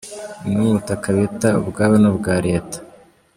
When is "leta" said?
2.47-2.77